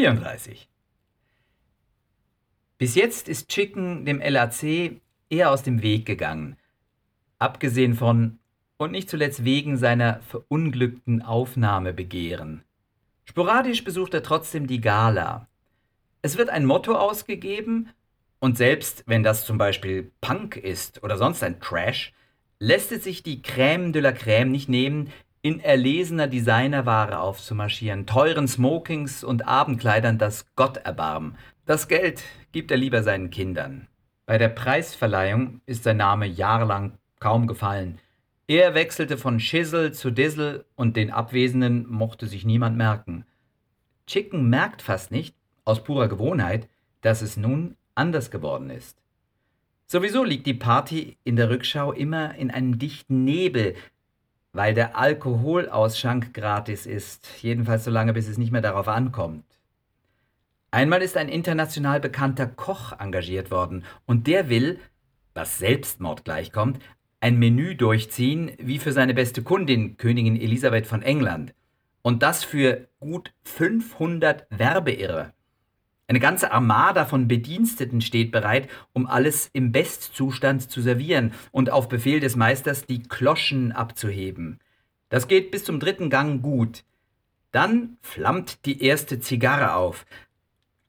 [0.00, 0.66] 34.
[2.78, 6.56] Bis jetzt ist Chicken dem LAC eher aus dem Weg gegangen.
[7.38, 8.38] Abgesehen von
[8.78, 12.64] und nicht zuletzt wegen seiner verunglückten Aufnahmebegehren.
[13.26, 15.48] Sporadisch besucht er trotzdem die Gala.
[16.22, 17.90] Es wird ein Motto ausgegeben,
[18.38, 22.14] und selbst wenn das zum Beispiel Punk ist oder sonst ein Trash,
[22.58, 25.12] lässt es sich die Crème de la Crème nicht nehmen,
[25.42, 31.36] in erlesener Designerware aufzumarschieren, teuren Smokings und Abendkleidern das Gott erbarmen.
[31.64, 32.22] Das Geld
[32.52, 33.88] gibt er lieber seinen Kindern.
[34.26, 37.98] Bei der Preisverleihung ist sein Name jahrelang kaum gefallen.
[38.46, 43.24] Er wechselte von Schissel zu Dissel und den Abwesenden mochte sich niemand merken.
[44.06, 46.68] Chicken merkt fast nicht, aus purer Gewohnheit,
[47.00, 48.98] dass es nun anders geworden ist.
[49.86, 53.74] Sowieso liegt die Party in der Rückschau immer in einem dichten Nebel,
[54.52, 59.44] weil der Alkoholausschank gratis ist, jedenfalls so lange, bis es nicht mehr darauf ankommt.
[60.72, 64.78] Einmal ist ein international bekannter Koch engagiert worden und der will,
[65.34, 66.80] was Selbstmord gleichkommt,
[67.20, 71.54] ein Menü durchziehen wie für seine beste Kundin, Königin Elisabeth von England.
[72.02, 75.34] Und das für gut 500 Werbeirre.
[76.10, 81.88] Eine ganze Armada von Bediensteten steht bereit, um alles im Bestzustand zu servieren und auf
[81.88, 84.58] Befehl des Meisters die Kloschen abzuheben.
[85.08, 86.82] Das geht bis zum dritten Gang gut.
[87.52, 90.04] Dann flammt die erste Zigarre auf.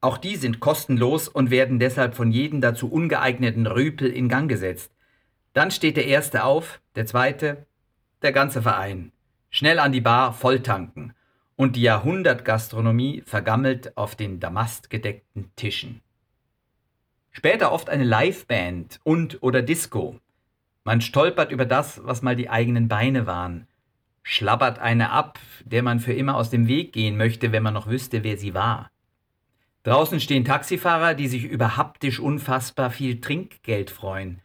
[0.00, 4.90] Auch die sind kostenlos und werden deshalb von jedem dazu ungeeigneten Rüpel in Gang gesetzt.
[5.52, 7.64] Dann steht der Erste auf, der Zweite,
[8.22, 9.12] der ganze Verein.
[9.50, 11.14] Schnell an die Bar, volltanken.
[11.62, 16.00] Und die Jahrhundertgastronomie vergammelt auf den damastgedeckten Tischen.
[17.30, 20.18] Später oft eine Liveband und oder Disco.
[20.82, 23.68] Man stolpert über das, was mal die eigenen Beine waren.
[24.24, 27.86] Schlabbert eine ab, der man für immer aus dem Weg gehen möchte, wenn man noch
[27.86, 28.90] wüsste, wer sie war.
[29.84, 34.40] Draußen stehen Taxifahrer, die sich über haptisch unfassbar viel Trinkgeld freuen.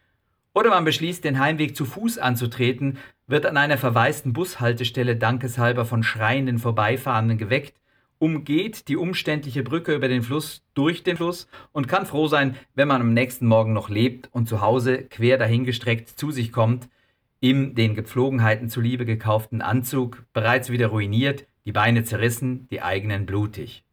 [0.54, 2.96] Oder man beschließt, den Heimweg zu Fuß anzutreten,
[3.28, 7.74] wird an einer verwaisten Bushaltestelle dankeshalber von schreienden Vorbeifahrenden geweckt,
[8.18, 12.88] umgeht die umständliche Brücke über den Fluss durch den Fluss und kann froh sein, wenn
[12.88, 16.88] man am nächsten Morgen noch lebt und zu Hause quer dahingestreckt zu sich kommt,
[17.40, 23.84] im den Gepflogenheiten zuliebe gekauften Anzug, bereits wieder ruiniert, die Beine zerrissen, die eigenen blutig.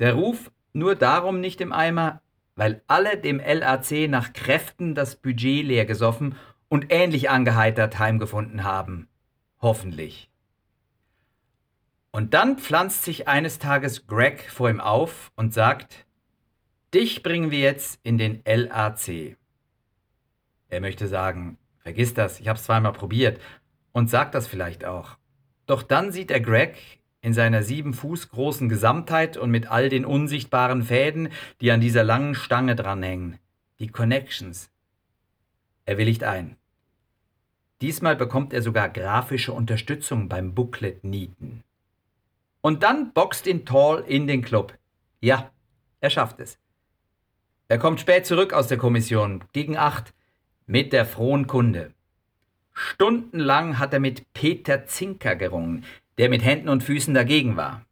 [0.00, 2.20] Der Ruf nur darum nicht im Eimer,
[2.56, 6.34] weil alle dem LAC nach Kräften das Budget leer gesoffen
[6.74, 9.06] und ähnlich angeheitert heimgefunden haben.
[9.62, 10.28] Hoffentlich.
[12.10, 16.04] Und dann pflanzt sich eines Tages Greg vor ihm auf und sagt,
[16.92, 19.36] Dich bringen wir jetzt in den LAC.
[20.68, 23.40] Er möchte sagen, vergiss das, ich hab's zweimal probiert
[23.92, 25.16] und sagt das vielleicht auch.
[25.66, 26.74] Doch dann sieht er Greg
[27.20, 31.28] in seiner sieben Fuß großen Gesamtheit und mit all den unsichtbaren Fäden,
[31.60, 33.38] die an dieser langen Stange dranhängen.
[33.78, 34.72] Die Connections.
[35.84, 36.56] Er willigt ein.
[37.80, 41.62] Diesmal bekommt er sogar grafische Unterstützung beim Booklet-Nieten.
[42.60, 44.74] Und dann boxt ihn Tall in den Club.
[45.20, 45.50] Ja,
[46.00, 46.58] er schafft es.
[47.68, 50.14] Er kommt spät zurück aus der Kommission, gegen acht,
[50.66, 51.92] mit der frohen Kunde.
[52.72, 55.84] Stundenlang hat er mit Peter Zinker gerungen,
[56.18, 57.84] der mit Händen und Füßen dagegen war.